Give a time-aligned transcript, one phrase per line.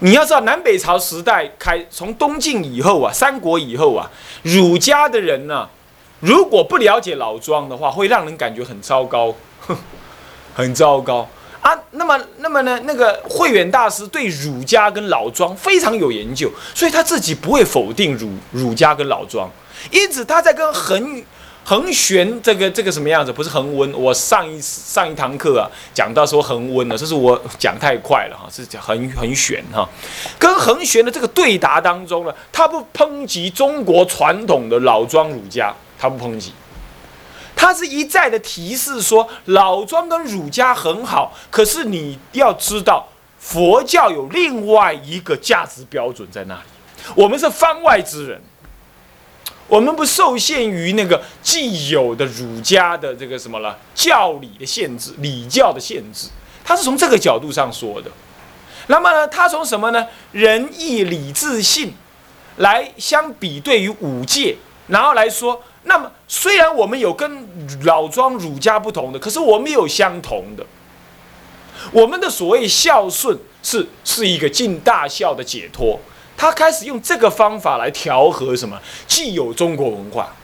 [0.00, 4.10] 你要知道，南北朝时代开，从东晋以后啊，三国以后啊，
[4.42, 5.68] 儒家的人呢，
[6.20, 9.34] 如果不了解老庄的话，会让人感觉很糟糕，
[10.54, 11.26] 很糟糕
[11.62, 11.72] 啊。
[11.92, 19.50] 那么，那么呢，那个慧远大师对儒家跟老庄非常有研究，所以他自己不会否定儒儒家跟老庄，
[19.90, 21.24] 因此他在跟恒。
[21.68, 23.32] 恒玄这个这个什么样子？
[23.32, 23.92] 不是恒温。
[23.92, 29.88] 我上一上一堂课啊，讲到说恒温了，这是我讲太快了哈，是讲恒恒玄哈。
[30.38, 36.52] 跟恒玄的这个对答当中呢，他不抨击中国传统的老庄儒家，他不抨击，
[37.56, 43.08] 他是一再的提示说老庄跟儒家很好，可是你要知道，
[43.40, 46.60] 佛教有另外一个价值标准在那里，
[47.16, 48.40] 我们是番外之人。
[49.68, 56.28] 我们不受限于那个既有的儒家的这个什么了教理的限制、礼教的限制，
[56.64, 58.10] 他是从这个角度上说的。
[58.86, 60.06] 那么，他从什么呢？
[60.30, 61.92] 仁义礼智信
[62.58, 67.48] 来相比对于五戒，然后来说，那么虽然我们有跟
[67.82, 70.64] 老庄儒家不同的，可是我们有相同的。
[71.90, 76.00] 我们的所谓孝顺是是一个尽大孝的解脱。
[76.36, 78.80] 他开始用这个方法来调和什么？
[79.06, 80.34] 既有中国文化，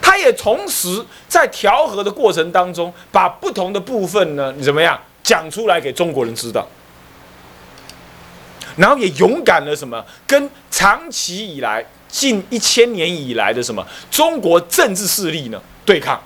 [0.00, 6.66] 他也同时在调和的过程当中，把不同的部分呢，你怎么样讲出来给中国人知道？
[8.76, 16.18] 然后也勇敢的什么，跟长期以来近一千年以来的什么中国政治势力呢对抗？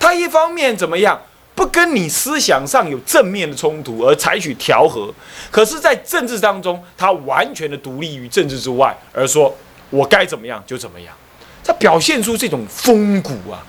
[0.00, 1.20] 他一方面怎么样？
[1.54, 5.14] 不跟你思想上有正面的冲突而采取调和，
[5.52, 9.54] 可是，在政治当中，他完全的独立于政治之外，而说
[9.90, 11.14] 我该怎么样就怎么样，
[11.62, 13.64] 他表现出这种风骨啊，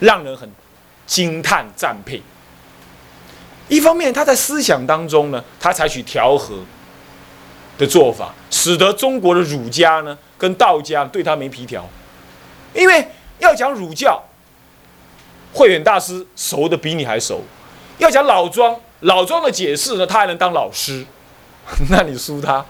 [0.00, 0.50] 让人很
[1.06, 2.22] 惊叹赞佩。
[3.68, 6.56] 一方面，他在思想当中呢，他采取调和
[7.78, 11.88] 的做法，使得中国的儒家呢跟道家对他没皮条，
[12.74, 13.08] 因为
[13.38, 14.22] 要讲儒教。
[15.52, 17.42] 慧远大师熟的比你还熟，
[17.98, 21.04] 要讲老庄，老庄的解释呢，他还能当老师，
[21.90, 22.64] 那你输他，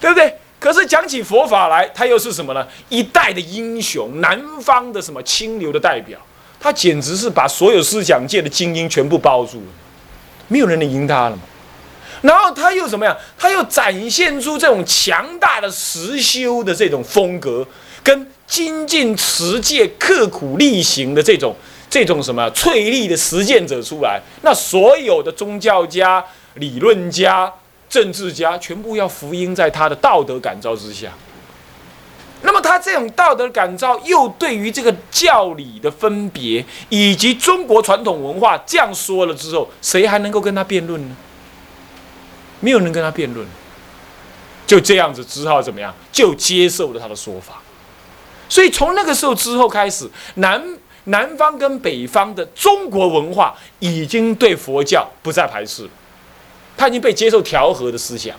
[0.00, 0.34] 对不对？
[0.58, 2.66] 可是讲起佛法来，他又是什么呢？
[2.90, 6.18] 一代的英雄，南方的什么清流的代表，
[6.60, 9.66] 他简直是把所有思想界的精英全部包住了，
[10.48, 11.42] 没有人能赢他了嘛。
[12.20, 13.16] 然后他又怎么样？
[13.38, 17.66] 他又展现出这种强大的实修的这种风格，
[18.02, 21.56] 跟精进持戒、刻苦力行的这种。
[21.90, 26.24] 这种什么翠丽的实践者出来，那所有的宗教家、
[26.54, 27.52] 理论家、
[27.88, 31.12] 政治家，全部要福音在他的道德感召之下。
[32.42, 41.16] 那么他这种道德感召，又对于这个教理的分别，以及中国传统文化这样说了之后，谁还能够跟他辩论呢？
[42.60, 43.44] 没有人跟他辩论，
[44.64, 45.92] 就这样子，只好怎么样？
[46.12, 47.60] 就接受了他的说法。
[48.48, 50.62] 所以从那个时候之后开始，南。
[51.04, 55.90] 南方跟北方的中国文化已经对佛教不再排斥了，
[56.76, 58.36] 他已经被接受调和的思想。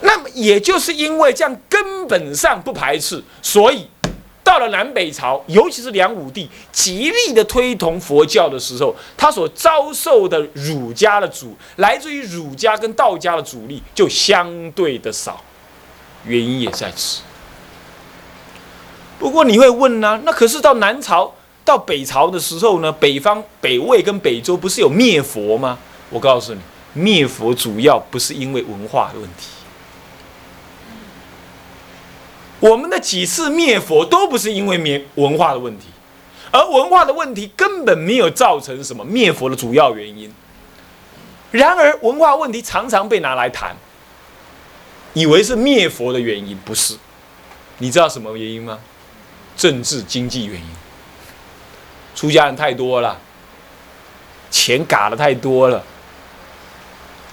[0.00, 3.88] 那么也就是因为这样根本上不排斥，所以
[4.42, 15.42] 到了南北朝，尤其是梁武帝极力的推崇佛教的时候，他所遭受的儒家的阻，来自于儒家跟道家的阻力就相对的少，
[16.26, 17.22] 原因也在此。
[19.24, 20.20] 不过你会问呢？
[20.22, 21.32] 那可是到南朝、
[21.64, 22.92] 到北朝的时候呢？
[22.92, 25.78] 北方北魏跟北周不是有灭佛吗？
[26.10, 26.60] 我告诉你，
[26.92, 29.48] 灭佛主要不是因为文化的问题。
[32.60, 35.86] 我们的几次灭佛都不是因为灭文化的问题，
[36.50, 40.30] 而文化的问题根本没有造成什么灭佛的主要原因。
[41.50, 43.74] 然而文化问题常常被拿来谈，
[45.14, 46.98] 以为是灭佛的原因，不是？
[47.78, 48.78] 你知道什么原因吗？
[49.56, 50.66] 政治经济原因，
[52.14, 53.18] 出家人太多了，
[54.50, 55.82] 钱嘎的太多了，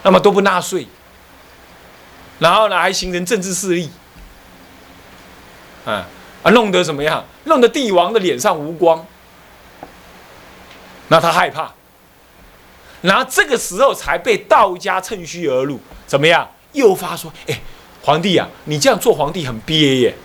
[0.03, 0.87] 那么都不纳税，
[2.39, 3.89] 然后呢还形成政治势力，
[5.85, 6.07] 啊
[6.43, 7.25] 啊弄得怎么样？
[7.45, 9.05] 弄得帝王的脸上无光，
[11.07, 11.73] 那他害怕，
[13.01, 16.47] 然后这个时候才被道家趁虚而入，怎么样？
[16.73, 17.59] 诱发说：哎，
[18.01, 20.15] 皇帝呀，你这样做皇帝很憋耶。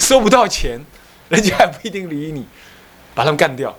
[0.00, 0.84] 收不到钱，
[1.28, 2.44] 人家还不一定理你，
[3.14, 3.72] 把他们干掉，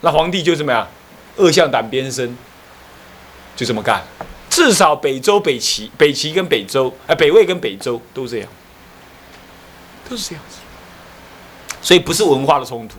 [0.00, 0.88] 那皇帝就怎么样？
[1.36, 2.36] 恶向胆边生，
[3.54, 4.02] 就这么干。
[4.48, 8.48] 至少北周、北齐、北齐跟北周，哎，北魏跟北周都这样，
[10.08, 10.56] 都是这样子。
[11.82, 12.96] 所以不是文化的冲突，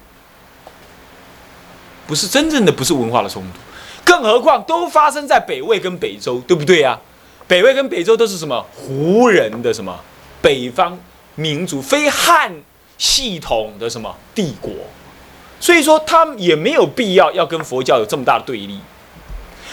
[2.05, 3.59] 不是真正的不是文化的冲突，
[4.05, 6.97] 更何况都发生在北魏跟北周，对不对啊？
[7.47, 9.99] 北魏跟北周都是什么胡人的什么
[10.41, 10.97] 北方
[11.33, 12.53] 民族，非汉
[12.97, 14.71] 系统的什么帝国，
[15.59, 18.79] 所以说他们也没有必要要跟佛教有这么大的对立，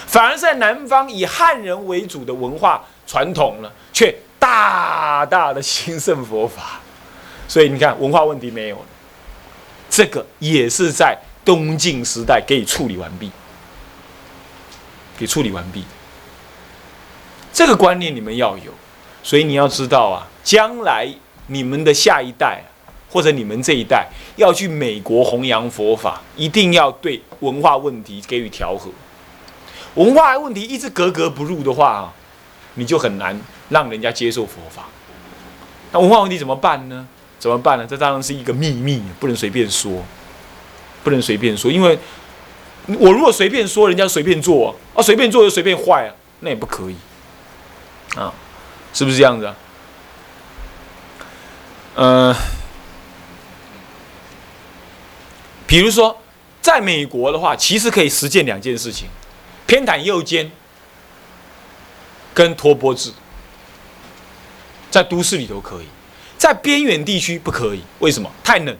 [0.05, 6.79] 反而在南方以汉人为主的文化传统呢，却大大的兴盛佛法，
[7.47, 8.85] 所以你看文化问题没有了，
[9.89, 13.31] 这个也是在东晋时代给处理完毕，
[15.17, 15.83] 给处理完毕。
[17.53, 18.71] 这个观念你们要有，
[19.23, 21.07] 所以你要知道啊，将来
[21.47, 22.63] 你们的下一代，
[23.15, 28.91] 或者你们这一代要去美国弘扬佛法，一定要对文化问题给予调和。
[29.93, 32.11] 文化问题一直格格不入的话，
[32.73, 33.39] 你就很难
[33.69, 34.83] 让人家接受佛法。
[35.93, 37.07] 那文化问题怎么办呢？
[37.39, 37.87] 怎么办呢？
[37.89, 40.03] 这当然是一个秘密，不能随便说，
[41.01, 41.97] 不能随便说，因为
[42.99, 46.95] 我如果随便说，人家随便做啊，随便做就随便坏啊，那也不可以。
[48.19, 48.33] 啊，
[48.93, 49.55] 是不是这样子啊？
[51.95, 52.35] 呃，
[55.67, 56.17] 比如说，
[56.61, 59.07] 在美国的话，其实可以实践两件事情：
[59.65, 60.51] 偏袒右肩
[62.33, 63.11] 跟托钵制。
[64.91, 65.85] 在都市里头可以，
[66.37, 67.81] 在边远地区不可以。
[67.99, 68.31] 为什么？
[68.43, 68.77] 太冷。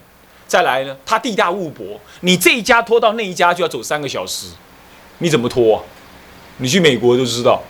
[0.48, 4.48] 再来呢，它地大物博，你这一家拖到那一家就要走三个小时，
[5.18, 5.84] 你怎么拖啊？
[6.58, 7.62] 你去美国就知道，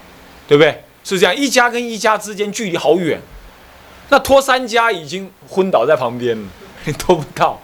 [0.47, 0.83] 对不对？
[1.03, 3.19] 是这样，一家跟一家之间距离好远，
[4.09, 6.47] 那拖三家已经昏倒在旁边了，
[6.83, 7.59] 你拖不到。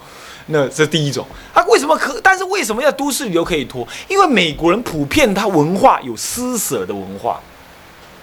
[0.52, 2.20] 那这第一种，啊，为什么可？
[2.22, 3.88] 但是为什么要都市旅游可以拖？
[4.08, 7.40] 因为美国人普遍他文化有施舍的文化，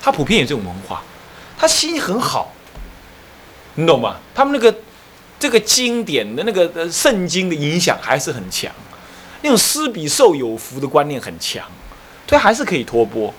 [0.01, 1.03] 他普遍有这种文化，
[1.57, 2.53] 他心很好，
[3.75, 4.17] 你懂吗？
[4.35, 4.75] 他们那个
[5.41, 8.71] 这个经典的那个圣经的影响还是很强，
[9.43, 11.65] 那种施比受有福的观念很强，
[12.29, 13.33] 所以，还是可以托钵。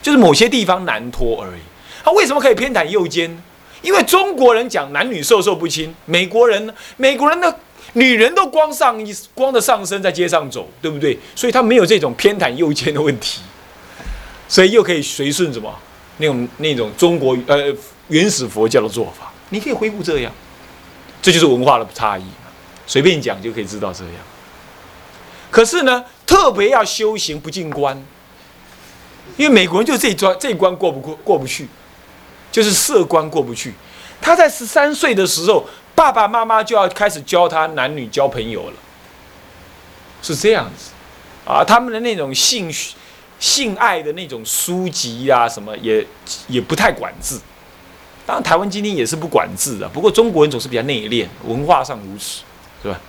[0.00, 1.60] 就是某些地方难脱而已。
[2.04, 3.42] 他为什么可以偏袒右肩？
[3.82, 6.72] 因为中国人讲男女授受不亲，美国人？
[6.96, 7.58] 美国人的
[7.94, 11.18] 女人都光上衣、光着上身在街上走，对不对？
[11.34, 13.40] 所以他没有这种偏袒右肩的问题，
[14.46, 15.74] 所以又可以随顺什么
[16.18, 17.74] 那种那种中国呃
[18.08, 19.32] 原始佛教的做法。
[19.50, 20.32] 你可以恢复这样，
[21.22, 22.24] 这就是文化的差异。
[22.86, 24.14] 随便讲就可以知道这样。
[25.50, 28.02] 可是呢，特别要修行不进关。
[29.36, 31.68] 因为美国人就这一关这一关过不过过不去，
[32.50, 33.74] 就是色关过不去。
[34.20, 35.64] 他在十三岁的时候，
[35.98, 38.74] 爸爸妈妈就要开始教他男女交朋友了，
[40.22, 40.92] 是这样子
[41.44, 41.64] 啊。
[41.64, 42.72] 他们的那种性
[43.40, 46.06] 性爱的那种书籍啊，什么也
[46.46, 47.36] 也不太管制。
[48.24, 52.42] 当然，台湾今天也是不管制的，不过中国人总是比较内敛，文化上如此，
[52.80, 53.00] 是吧？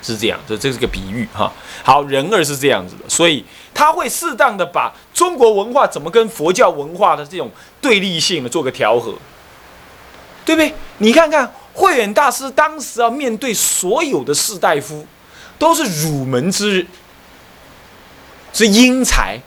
[0.00, 1.52] 是这样，这这是个比喻哈。
[1.82, 7.50] 好，人儿是这样子的，所以他会适当的把中国文化怎么跟佛教文化的这种
[7.80, 9.18] 对立性的做个调和，
[10.44, 10.72] 对不对？
[10.98, 15.06] 你看看慧远大师当时要面对所有的士大夫，
[15.60, 16.84] 都是儒门之
[18.52, 19.38] 之英才，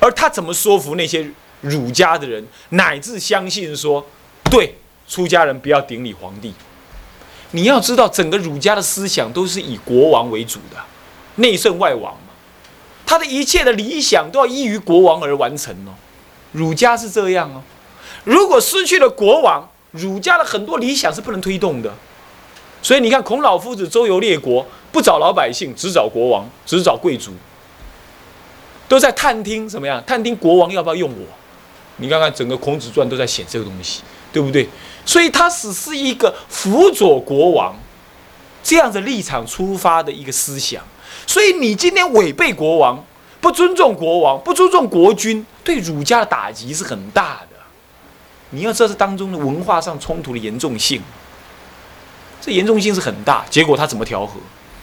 [0.00, 1.30] 而他怎么说服那些
[1.62, 4.04] 儒家的人，乃至相信说，
[4.50, 4.74] 对
[5.08, 6.52] 出家人不要顶礼皇帝。
[7.52, 10.76] 你要知道，整个儒家的思想都是以国王为主的，
[11.36, 12.34] 内圣外王嘛，
[13.06, 15.96] 他的一切的理想都要依于国王而完成哦。
[16.52, 17.62] 儒家是这样哦。
[18.24, 21.92] 如果失去了国王，儒家的很多理想是不能推动的。
[22.80, 27.32] 所以你看，孔老夫子周游列国，不找老百姓，只找国王，只找贵族，
[28.88, 30.02] 都在探听怎么样？
[30.06, 31.26] 探听国王要不要用我？
[31.96, 34.02] 你看看整个《孔子传》都在写这个东西，
[34.32, 34.68] 对不对？
[35.04, 37.74] 所以他只是一个辅佐国王
[38.62, 40.80] 这样的立场出发的一个思想。
[41.26, 43.04] 所以你今天违背国王，
[43.40, 47.47] 不尊重国王，不尊重国君，对儒家的打击是很大的。
[48.50, 51.02] 你要知道这当中的文化上冲突的严重性，
[52.40, 53.44] 这严重性是很大。
[53.50, 54.40] 结果他怎么调和？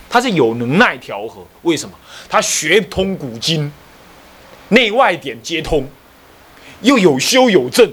[0.10, 1.46] 他是有能耐调和。
[1.64, 1.96] 为什么？
[2.30, 3.72] 他学通古今，
[4.70, 5.88] 内外典皆通，
[6.82, 7.92] 又有修有正，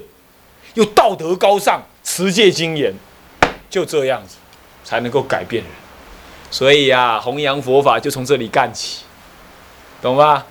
[0.75, 1.83] 又道德高尚。
[2.05, 2.93] 持戒精严，
[3.71, 4.37] 就这样子
[4.85, 5.73] 才能够改变人。
[6.51, 9.05] 所以呀，弘扬佛法就从这里干起，
[10.03, 10.45] 懂吗？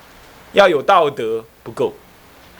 [0.53, 1.93] 要有道德不够，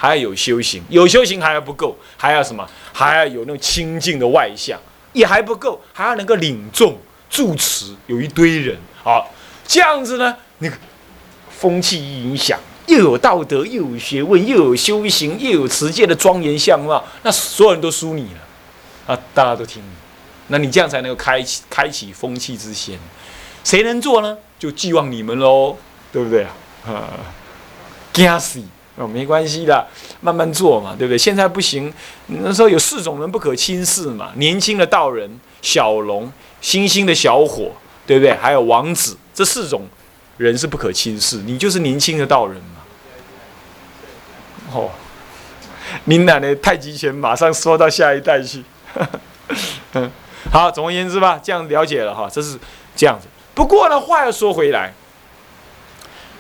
[0.02, 2.68] 还要有修行；有修行还要不够，还要什么？
[2.92, 4.80] 还要有那种清净的外相，
[5.14, 6.98] 也还不够，还要能够领众
[7.30, 9.22] 住持，有一堆人啊，
[9.68, 10.76] 这样子呢，那个
[11.52, 19.14] 风气影响，又有道德，又有学问，又有修行，又有持戒的庄严相貌，那所有人都输你了。
[19.14, 19.90] 啊，大家都听你，
[20.48, 22.98] 那你这样才能够开启开启风气之先，
[23.64, 24.36] 谁能做呢？
[24.58, 25.78] 就寄望你们喽，
[26.12, 26.48] 对不对
[26.88, 27.06] 啊？
[28.12, 28.64] 惊死
[28.98, 29.88] 哦，没关系的，
[30.20, 31.18] 慢慢做嘛，对不对？
[31.18, 31.92] 现在不行，
[32.28, 37.72] 那时候有四种人不可轻视嘛，年轻的道人、小龙、新兴的小伙，
[38.06, 38.34] 对不对？
[38.36, 39.88] 还有王子，这四种
[40.38, 41.38] 人是不可轻视。
[41.38, 42.82] 你就是年轻的道人嘛。
[44.74, 44.90] 哦，
[46.06, 48.64] 您奶奶太极拳马上说到下一代去。
[49.94, 50.12] 嗯，
[50.52, 52.60] 好，总而言之吧，这样了解了哈，这是
[52.96, 53.28] 这样子。
[53.54, 54.94] 不过呢，话又说回来，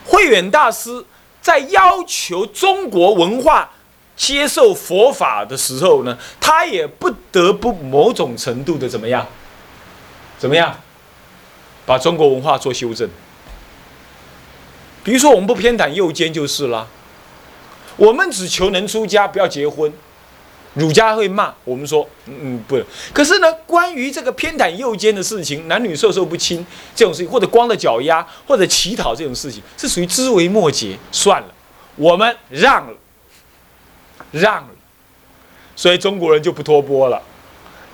[0.05, 1.03] 慧远大师
[1.41, 3.71] 在要求中国文化
[4.15, 9.25] 接受佛法的时候呢，他也不得不某种程度的怎么样？
[10.37, 10.79] 怎么样？
[11.85, 13.09] 把中国文化做修正。
[15.03, 16.87] 比如说，我们不偏袒右肩就是啦。
[17.97, 19.91] 我们只求能出家，不要结婚。
[20.73, 22.81] 儒家会骂我们说，嗯不。
[23.13, 30.97] 可是呢，关于这个偏袒右肩的事情，男女授受不亲这种事情，或者光着脚丫，或者乞讨这种事情，是属于枝微末节。
[31.11, 31.47] 算了，
[31.97, 32.97] 我们让了，
[34.31, 34.69] 让了，
[35.75, 37.21] 所以中国人就不托钵了，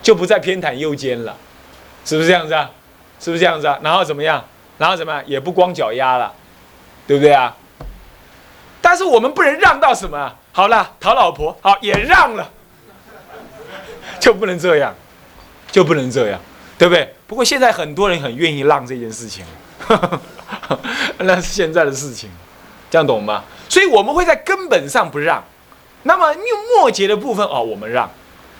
[0.00, 1.36] 就不再偏袒右肩了，
[2.04, 2.70] 是不是这样子啊？
[3.18, 3.76] 是不是这样子啊？
[3.82, 4.44] 然后怎么样？
[4.78, 5.20] 然后怎么样？
[5.26, 6.32] 也不光脚丫了，
[7.08, 7.56] 对不对啊？
[8.80, 10.32] 但是我们不能让到什么？
[10.52, 12.48] 好了，讨老婆好也让了。
[14.20, 14.94] 就不能这样，
[15.70, 16.40] 就不能这样，
[16.76, 17.14] 对不对？
[17.26, 19.44] 不过现在很多人很愿意让这件事情，
[21.18, 22.30] 那是现在的事情，
[22.90, 23.44] 这样懂吗？
[23.68, 25.44] 所以我们会在根本上不让，
[26.04, 26.42] 那么用
[26.76, 28.10] 末节的部分哦，我们让，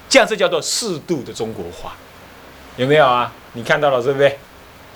[0.09, 1.95] 这样这叫做适度的中国化，
[2.77, 3.33] 有没有啊？
[3.55, 4.39] 你看到了对不对？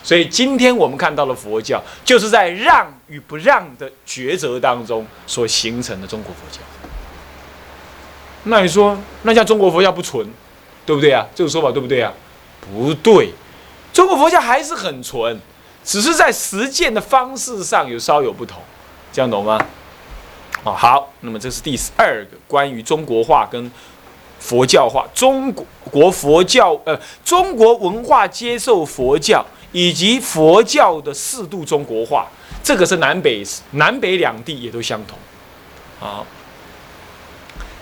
[0.05, 6.59] 所以今天我们看到了佛教，就是在让与不让的抉择当中所形成的中国佛教。
[8.45, 10.27] 那你说，那像中国佛教不纯？
[10.85, 11.27] 对不对啊？
[11.35, 12.13] 这个说法对不对啊？
[12.61, 13.33] 不对，
[13.93, 15.39] 中国佛教还是很纯，
[15.85, 18.61] 只是在实践的方式上有稍有不同，
[19.13, 19.59] 这样懂吗？
[20.63, 23.71] 哦，好，那么这是第二个关于中国化跟
[24.39, 25.53] 佛教化，中
[25.91, 32.29] 国佛教呃，中国文化接受佛教以及佛教的适度中国化，
[32.63, 35.19] 这个是南北南北两地也都相同。
[35.99, 36.25] 好，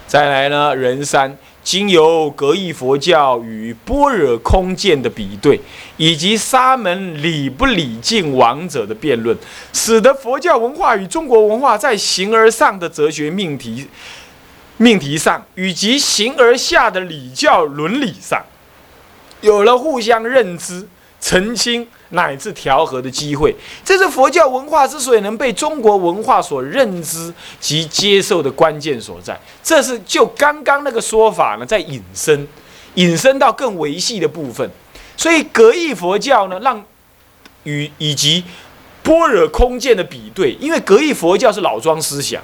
[0.07, 1.37] 再来呢，人山。
[1.62, 5.61] 经由格义佛教与般若空见的比对，
[5.97, 9.37] 以及沙门礼不礼敬王者的辩论，
[9.73, 13.87] 使得佛教文化与中国文化在形而上的哲学命题
[14.79, 18.43] 命题上，以及形而下的礼教伦理上，
[19.43, 20.88] 有了互相认知、
[21.21, 21.87] 澄清。
[22.11, 29.38] 乃至调和的机会，这是佛教文化之所以能被中国文化所认知及接受的关键所在。
[29.62, 32.49] 这是就刚刚那个说法呢，在引申，
[32.95, 34.69] 引申到更维系的部分。
[35.17, 36.85] 所以格义佛教呢，让
[37.62, 38.43] 与以及
[39.02, 42.43] 般若空见的比对，因为格义佛教是老庄思想，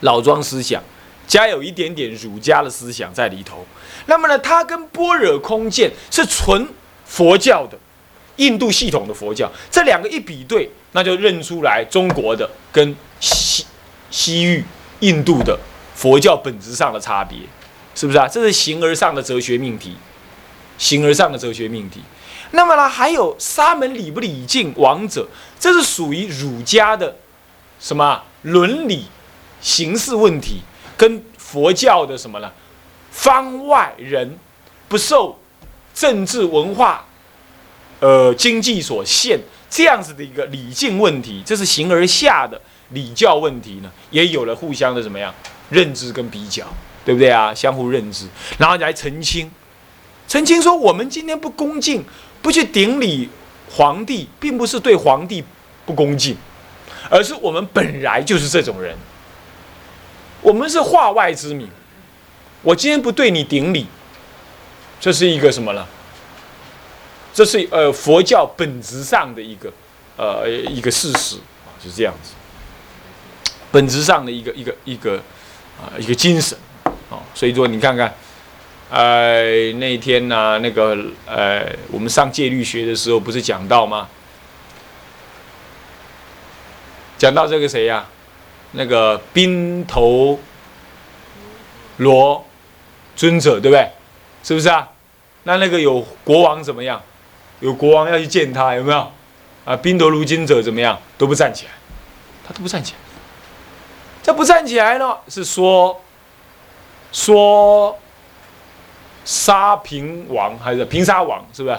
[0.00, 0.80] 老庄思想
[1.26, 3.66] 加有一点点儒家的思想在里头。
[4.06, 6.68] 那么呢，它跟般若空见是纯
[7.04, 7.76] 佛教的。
[8.36, 13.64] 印度系统的佛教，这两个一比对，那就认出来中国的跟西
[14.10, 14.64] 西域、
[15.00, 15.58] 印度的
[15.94, 17.38] 佛教本质上的差别，
[17.94, 18.26] 是不是啊？
[18.26, 19.96] 这是形而上的哲学命题，
[20.78, 22.00] 形而上的哲学命题。
[22.50, 27.16] 那么呢，还有沙门礼不礼敬王者，这是属于儒家的
[27.78, 29.06] 什么伦理
[29.60, 30.62] 形式问题，
[30.96, 32.52] 跟佛教的什么呢？
[33.10, 34.38] 方外人
[34.88, 35.38] 不受
[35.94, 37.06] 政治文化。
[38.04, 45.34] 呃，经济所限这样子的一个礼敬问题，这是形而下的礼教问题呢，也有了互相的怎么样
[45.70, 46.66] 认知跟比较，
[47.02, 47.54] 对不对啊？
[47.54, 48.26] 相互认知，
[48.58, 49.50] 然后来澄清，
[50.28, 52.04] 澄清说我们今天不恭敬，
[52.42, 53.30] 不去顶礼
[53.70, 55.42] 皇帝，并不是对皇帝
[55.86, 56.36] 不恭敬，
[57.08, 58.94] 而是我们本来就是这种人，
[60.42, 61.66] 我们是化外之民，
[62.60, 63.86] 我今天不对你顶礼，
[65.00, 65.86] 这是一个什么呢？
[67.34, 69.70] 这是呃佛教本质上的一个
[70.16, 71.34] 呃一个事实
[71.66, 72.32] 啊，是这样子，
[73.72, 75.16] 本质上的一个一个一个
[75.76, 76.56] 啊一个精神
[77.10, 78.14] 啊，所以说你看看，
[78.88, 84.08] 呃那天呢那个呃我们上戒律学的时候不是讲到吗？
[87.18, 88.06] 讲到这个谁呀？
[88.76, 90.38] 那个宾头
[91.96, 92.44] 罗
[93.16, 93.90] 尊者对不对？
[94.44, 94.88] 是不是啊？
[95.42, 97.02] 那那个有国王怎么样？
[97.64, 99.10] 有国王要去见他，有没有？
[99.64, 101.00] 啊，宾得如今者怎么样？
[101.16, 101.72] 都不站起来，
[102.46, 102.98] 他都不站起来。
[104.22, 105.98] 这不站起来呢，是说
[107.10, 107.98] 说
[109.24, 111.42] 沙平王还是平沙王？
[111.54, 111.78] 是不是？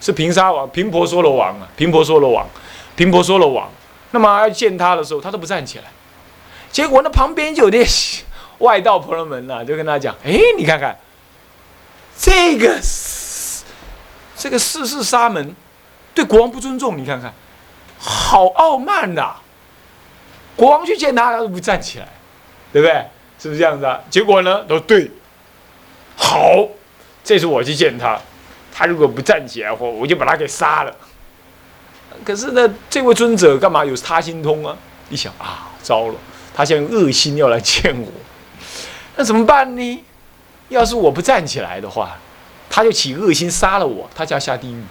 [0.00, 2.44] 是平沙王，平婆娑罗王啊，平婆娑罗王，
[2.96, 3.70] 平婆娑罗王。
[4.10, 5.84] 那么要见他的时候，他都不站起来。
[6.72, 7.86] 结果那旁边就有点
[8.58, 10.98] 外道婆罗门呐，就跟他讲：“哎，你看看
[12.18, 12.80] 这个
[14.46, 15.56] 这个四世沙门
[16.14, 17.34] 对国王不尊重，你看看，
[17.98, 19.34] 好傲慢呐！
[20.54, 22.06] 国王去见他，他都不站起来，
[22.72, 22.94] 对不对？
[23.40, 23.98] 是不是这样子啊？
[24.08, 25.10] 结果呢，都对，
[26.16, 26.64] 好，
[27.24, 28.16] 这次我去见他，
[28.72, 30.94] 他如果不站起来，我我就把他给杀了。
[32.24, 34.76] 可是呢，这位尊者干嘛有他心通啊？
[35.10, 36.14] 一想啊，糟了。”
[36.54, 38.06] 他现在恶心要来见我，
[39.16, 40.04] 那怎么办呢？
[40.68, 42.16] 要是我不站起来的话，
[42.68, 44.82] 他就起恶心杀了我，他就要下地狱。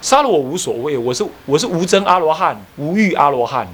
[0.00, 3.68] 杀了我无所谓，我是我是无争阿罗汉，无欲阿罗汉。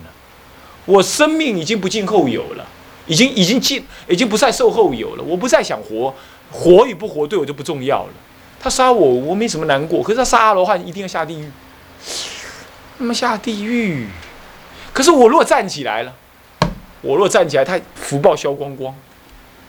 [0.84, 2.66] 我生命已经不尽后有了，
[3.06, 5.22] 已经已经尽，已经不再受后有了。
[5.22, 6.14] 我不再想活，
[6.50, 8.12] 活与不活对我就不重要了。
[8.60, 10.02] 他杀我，我没什么难过。
[10.02, 11.50] 可是他杀阿罗汉，一定要下地狱。
[12.98, 14.08] 那么下地狱，
[14.92, 16.14] 可是我如果站起来了。
[17.02, 18.92] 我若站起来，他福报消光光，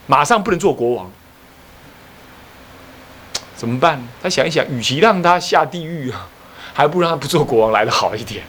[0.07, 1.11] 马上不能做国王，
[3.57, 4.01] 怎么办？
[4.21, 6.29] 他想一想，与其让他下地狱啊，
[6.73, 8.45] 还不如让他不做国王来的好一点。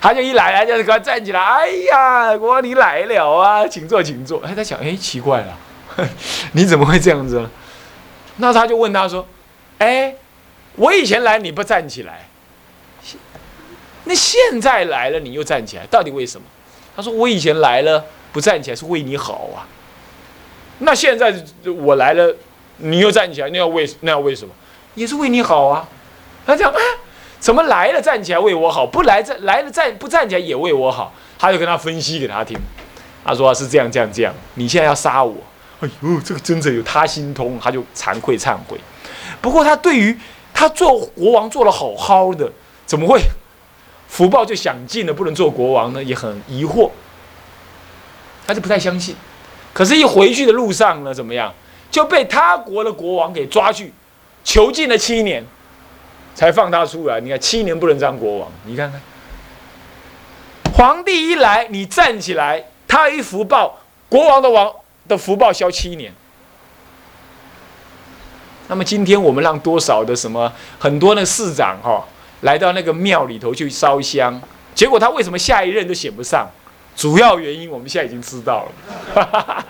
[0.00, 1.40] 他就一来，他就给他站起来。
[1.40, 4.40] 哎呀，国王你来了啊，请坐，请坐。
[4.40, 5.58] 哎，他想，哎，奇怪了，
[6.52, 7.44] 你怎么会这样子？
[8.36, 9.26] 那他就问他说
[9.78, 10.14] ：“哎，
[10.76, 12.28] 我以前来你不站起来，
[14.04, 16.46] 那现在来了你又站起来，到底为什么？”
[16.96, 19.68] 他说：“我以前来了不站起来是为你好啊，
[20.78, 22.34] 那现在我来了，
[22.82, 24.52] 你又站起来，那要为那要为什么？
[24.94, 25.88] 也是为你好啊。”
[26.46, 26.78] 他讲：“啊，
[27.40, 32.58] 怎么来了站起来为我好，不来站来了站不站起来也为我好？”他就跟他分析给他听。
[33.24, 35.34] 他说：“是这样这样这样，你现在要杀我？
[35.80, 38.78] 哎呦，这个真的有他心通，他就惭愧忏悔。
[39.40, 40.16] 不过他对于
[40.52, 42.50] 他做国王做的好好的，
[42.84, 43.22] 怎么会？”
[44.08, 46.90] 福报就享尽了，不能做国王呢，也很疑惑，
[48.46, 49.16] 他就不太相信。
[49.72, 51.50] 可是，一回去的路上呢，怎么样，
[51.92, 53.92] 就被他国的国王给抓去
[54.42, 55.44] 囚禁了七年，
[56.34, 57.20] 才放他出来。
[57.20, 59.00] 你看，七年不能当国王，你看看，
[60.74, 63.78] 皇帝一来，你站起来，他一福报，
[64.08, 64.72] 国王的王
[65.06, 66.12] 的福报消七年。
[68.68, 72.02] 那么，今天我们让多少的什么很多的市长哈？
[72.40, 74.40] 来到那个庙里头去烧香，
[74.74, 76.48] 结果他为什么下一任都选不上？
[76.96, 78.66] 主要原因我们现在已经知道
[79.14, 79.64] 了。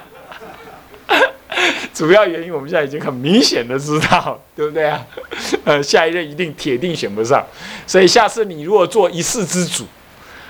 [1.95, 5.05] 主要原因我们现在已经很明显的知道，对不对啊？
[5.65, 7.45] 呃，下一任一定铁定选不上，
[7.87, 9.85] 所以下次你如果做一市之主，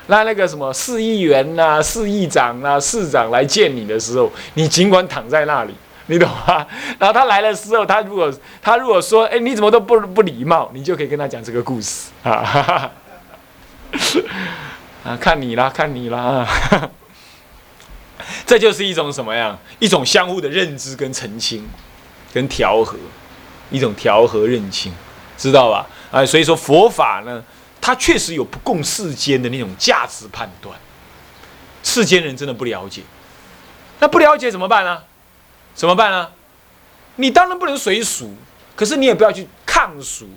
[0.07, 5.75] 那那个什么市议员呐、市议长呐、市长来见你的时候，你尽管躺在那里。
[6.07, 6.67] 你懂吗？
[6.99, 12.91] 然后他来的时候，他如果他如果说，哎，你怎么都不不礼貌，你就可以跟他讲这个故事啊。
[15.05, 16.47] 啊，看你啦，看你啦。
[18.45, 19.59] 这就是一种什么样？
[19.79, 21.69] 一种相互的认知跟澄清，
[22.33, 22.97] 跟调和，
[23.71, 24.93] 一种调和认清，
[25.39, 25.87] 知道吧？
[26.11, 27.43] 啊，所以说佛法呢，
[27.81, 30.79] 它确实有不共世间的那种价值判断，
[31.83, 33.03] 世间人真的不了解，
[34.01, 35.03] 那不了解怎么办呢？
[35.75, 36.29] 怎么办呢？
[37.17, 38.35] 你当然不能随俗，
[38.77, 40.29] 可是你也不要去抗俗，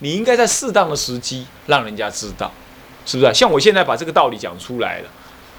[0.00, 2.52] 你应该在适当的时机让人家知道，
[3.06, 3.32] 是不是？
[3.32, 5.08] 像我现在把这个道理讲出来了，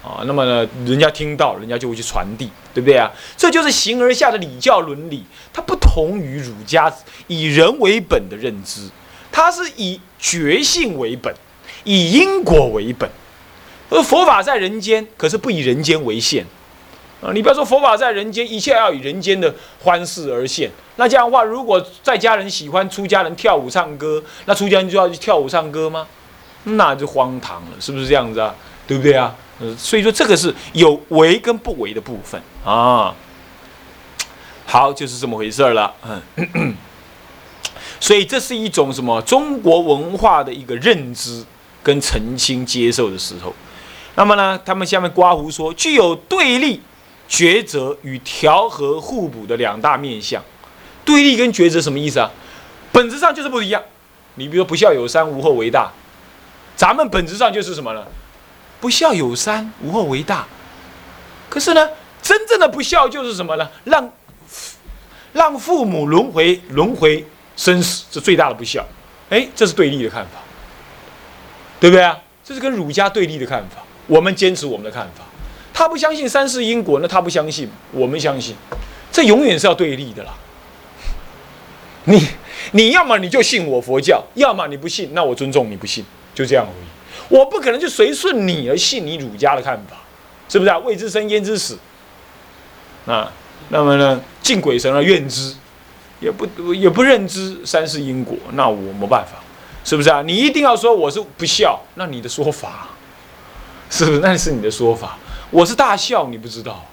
[0.06, 3.10] 啊，那么呢，人家听到，人家就会去传递，对不对啊？
[3.36, 6.92] 这就是形而下的礼教伦理，它不同于儒家
[7.26, 8.88] 以人为本的认知，
[9.32, 11.34] 它是以觉性为本，
[11.82, 13.10] 以因果为本，
[13.90, 16.46] 而佛法在人间，可是不以人间为限。
[17.20, 20.70] 啊，你不要说佛法在人间，一切要以人间的欢事而现。
[20.96, 26.06] 那这样的话，如果在家人喜欢出家人跳舞唱歌，那出家人就要去跳舞唱歌吗？
[26.64, 28.54] 那就荒唐了，是不是这样子啊？
[28.86, 29.34] 对不对啊？
[29.76, 33.14] 所以说这个是有为跟不为的部分啊。
[34.66, 35.94] 好，就是这么回事儿了。
[36.04, 36.74] 嗯，
[38.00, 41.44] 所以这是一种什么中国文化的一个认知
[41.82, 43.54] 跟澄清接受的时候。
[44.14, 46.80] 那么呢，他们下面刮胡说具有对立。
[47.28, 50.40] 抉择与调和互补的两大面相，
[51.04, 52.30] 对立跟抉择什么意思啊？
[52.92, 53.82] 本质上就是不一样。
[54.36, 55.90] 你比如说“不孝有三，无后为大”，
[56.76, 58.06] 咱们本质上就是什么呢
[58.86, 60.46] ？“不孝有三，无后为大”。
[61.50, 61.88] 可是呢，
[62.22, 63.68] 真正的不孝就是什么呢？
[63.82, 64.12] 让
[65.32, 68.86] 让父母轮回轮回生死，这最大的不孝。
[69.28, 70.38] 哎，这是对立的看法，
[71.80, 72.16] 对不对啊？
[72.44, 73.82] 这是跟儒家对立的看法。
[74.06, 75.24] 我们坚持我们的看法。
[75.74, 78.54] 他不相信三世因果，那他不相信，我们相信，
[79.10, 80.32] 这永远是要对立的啦。
[82.04, 82.24] 你
[82.70, 86.86] 你要么你就信我佛教，要么你不信，那我尊重你不信，就这样而已。
[87.28, 89.96] 我不可能就随顺你而信你儒家的看法，
[90.48, 90.78] 是不是啊？
[90.78, 91.78] 未知生焉知死？
[93.06, 93.32] 啊，
[93.68, 95.54] 那么呢，敬鬼神而怨之，
[96.20, 99.38] 也不也不认知三世因果，那我没办法，
[99.84, 100.22] 是不是啊？
[100.22, 102.88] 你一定要说我是不孝，那你的说法，
[103.90, 104.18] 是不是？
[104.18, 105.18] 那是你的说法，
[105.50, 106.84] 我是大孝，你不知道，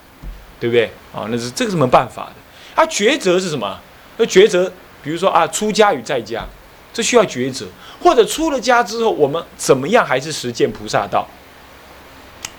[0.59, 0.85] 对不对？
[1.13, 2.81] 啊，那是这个是没办法的。
[2.81, 3.79] 啊，抉择是什么？
[4.17, 4.71] 那抉择，
[5.03, 6.45] 比如说啊，出家与在家，
[6.93, 7.65] 这需要抉择，
[7.99, 11.27] 或者出了家之后，我们怎么样还是实践菩萨道，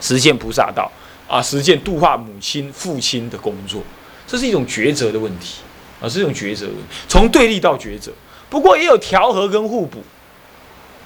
[0.00, 0.90] 实现菩萨道。
[1.26, 3.82] 啊，实践度化母亲、父亲的工作，
[4.26, 5.60] 这是一种抉择的问题
[5.98, 6.66] 啊，是一种抉择，
[7.08, 8.12] 从对立到抉择。
[8.50, 10.04] 不过也有调和跟互补，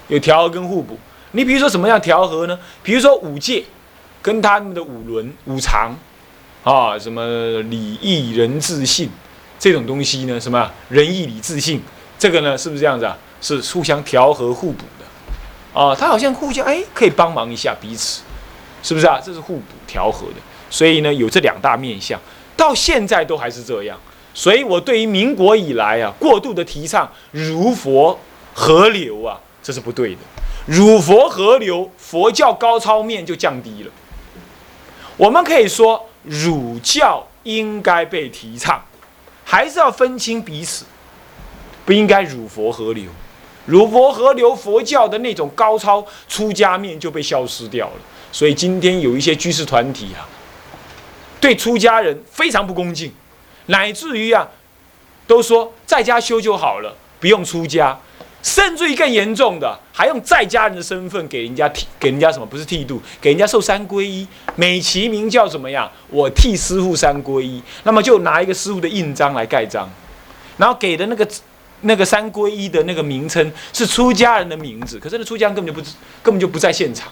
[0.08, 0.98] 有调和跟互补。
[1.30, 2.58] 你比如说什么样调和呢？
[2.82, 3.64] 比如说五戒
[4.20, 5.96] 跟他们的五伦、五常
[6.64, 9.08] 啊，什么礼义仁智信
[9.56, 10.38] 这种东西呢？
[10.40, 11.80] 什么仁义礼智信，
[12.18, 13.16] 这个呢是不是这样子啊？
[13.40, 18.22] 是互相调和互补的啊，它好像互相哎可以帮忙一下彼此。
[18.80, 19.20] 是不是啊？
[19.22, 20.36] 这是互补调和的，
[20.70, 22.18] 所以呢，有这两大面相，
[22.56, 23.98] 到现在都还是这样。
[24.32, 28.16] 所以我对于民国以来啊，过度的提倡儒佛
[28.54, 30.20] 合流啊，这是不对的。
[30.66, 33.90] 儒佛合流，佛教高超面就降低了。
[35.16, 38.80] 我们可以说，儒教应该被提倡，
[39.44, 40.84] 还是要分清彼此，
[41.88, 43.06] 不应该儒佛合流。
[43.64, 47.94] 儒佛合流，佛教的那种高超出家面就被消失掉了。
[48.30, 50.28] 所以今天有一些居士团体啊，
[51.40, 53.10] 对出家人非常不恭敬，
[53.66, 54.46] 乃至于啊，
[55.26, 57.98] 都说在家修就好了，不用出家，
[58.42, 62.44] 甚至于更严重的，还用在家人的身份给人家剃，给人家什么？
[62.44, 65.90] 不是剃度，给人家受三皈依，美其名叫怎么样？
[66.10, 69.88] 我替师傅三皈依，那么就拿一个师傅的印章来盖章，
[70.58, 71.26] 然后给的那个
[71.82, 75.86] 那个三皈依的那个名称是出家人的名字，可是那出家人根本就不
[76.22, 77.08] 根本就不在现场。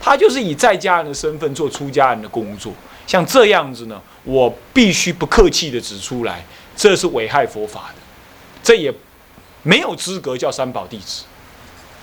[0.00, 2.72] 他就是以在家人的身份做出家人的工作，
[3.06, 8.00] 像这样子呢，我必须不客气的指出来，这是危害佛法的，
[8.62, 8.92] 这也
[9.62, 11.24] 没有资格叫三宝弟子，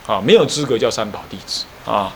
[0.06, 2.14] 啊，没有资格叫三宝弟子啊。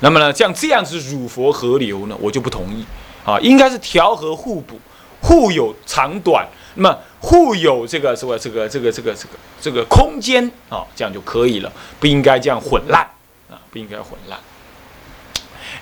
[0.00, 2.84] 那么呢，像这样子儒佛合流呢，我就不同意
[3.24, 4.78] 啊，应该是调和互补，
[5.22, 6.46] 互有长短，
[6.76, 13.02] 那么互有这个什么这个这个这个这个这个空间啊，这样就可以了，不应该这样混乱
[13.50, 13.60] 啊。
[13.70, 14.40] 不应该混乱。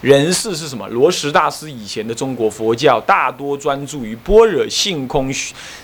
[0.00, 0.86] 人事是什么？
[0.88, 5.32] 罗什大师以前的中国佛教大多专注于般若性空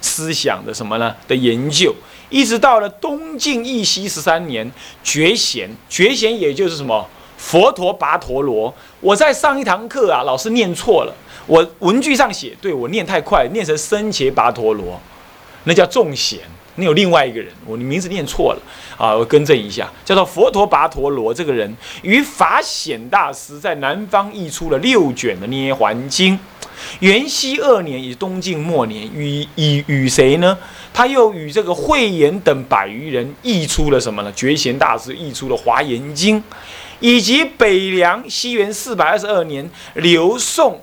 [0.01, 1.15] 思想的什么呢？
[1.29, 1.95] 的研究，
[2.29, 4.71] 一直到了东晋义熙十三年
[5.03, 8.75] 觉贤，觉贤也就是什么佛陀跋陀罗。
[9.01, 11.15] 我在上一堂课啊，老师念错了，
[11.47, 15.01] 我文具上写对，我念太快，念成僧伽跋陀罗，
[15.65, 16.39] 那叫众贤。
[16.77, 18.63] 你有另外一个人，我的名字念错了
[18.97, 21.35] 啊，我更正一下，叫做佛陀跋陀罗。
[21.35, 26.35] 这个人与法显大师在南方译出了六卷的《涅环经》。
[27.01, 30.57] 元熙二年，也东晋末年，与与与谁呢？
[30.95, 34.33] 他又与这个慧眼等百余人译出了什么呢？
[34.33, 36.39] 觉贤大师译出了《华严经》，
[37.01, 40.81] 以及北凉西元四百二十二年，刘宋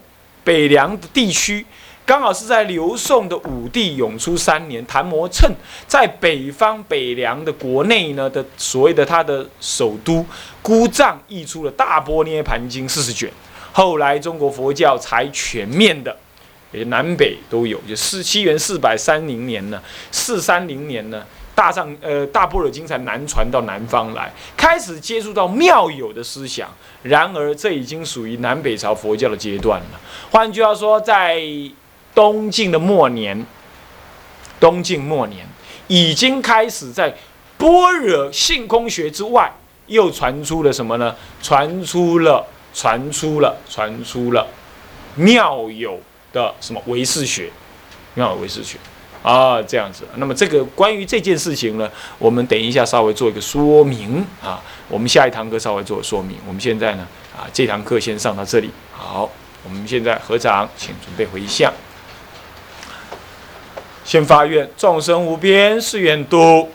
[0.47, 1.65] 北凉的地区。
[2.05, 5.53] 刚好是在刘宋的武帝永初三年，谭摩趁
[5.85, 10.25] 在北方北凉的国内呢的所谓的他的首都
[10.61, 13.29] 姑臧译出了《大波涅盘经》四十卷，
[13.73, 16.15] 后来中国佛教才全面的，
[16.71, 17.77] 也南北都有。
[17.85, 21.25] 就四七元四百三零年呢，四三零年呢，
[21.57, 26.69] 大藏呃大般若经才南传到南方来，开始接触到妙有的思想。
[27.01, 29.99] 然而这已经属于南北朝佛教的阶段了。
[30.29, 31.41] 换句话说，在
[32.13, 33.43] 东晋的末年，
[34.59, 35.47] 东晋末年
[35.87, 37.17] 已经开始在
[37.57, 39.51] 般若性空学之外，
[39.87, 41.15] 又传出了什么呢？
[41.41, 44.45] 传出了，传出了，传出了
[45.15, 45.99] 妙有
[46.31, 47.49] 的什么唯识学，
[48.13, 48.77] 妙有唯识学
[49.23, 50.03] 啊，这样子。
[50.15, 54.61] 那么这个关于这件事情呢，我们等一下稍微做一个说明啊。
[54.87, 56.37] 我们下一堂课稍微做说明。
[56.47, 58.69] 我们现在呢，啊，这堂课先上到这里。
[58.91, 59.29] 好，
[59.63, 61.73] 我们现在合掌，请准备回向。
[64.05, 66.71] 先发愿，众生无边誓愿度，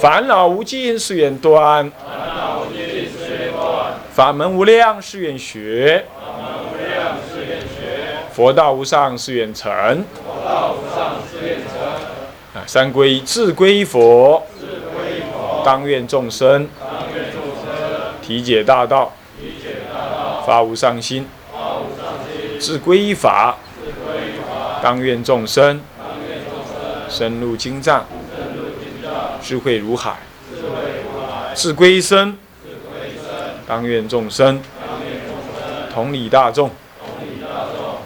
[0.00, 1.88] 烦恼无尽誓愿断，
[4.12, 6.04] 法门无量誓愿学，
[8.40, 9.70] 佛道无上誓愿成。
[12.54, 14.42] 啊，三皈依，自皈依佛，
[15.62, 16.66] 当愿众生。
[18.22, 19.12] 体解大道，
[20.46, 21.28] 发无上心，
[22.58, 23.58] 自皈依法。
[24.82, 25.78] 当愿众生。
[27.10, 28.06] 深入经藏，
[29.42, 30.16] 智慧如海，
[30.50, 30.68] 智慧
[31.04, 31.54] 如海。
[31.54, 32.38] 自归生，
[33.66, 34.62] 当愿众生，
[35.92, 36.70] 同理大众，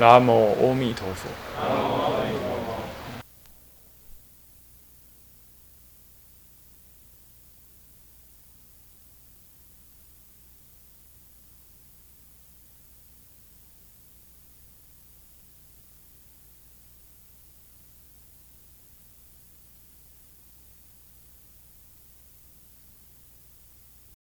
[0.00, 1.28] 南无阿弥陀佛。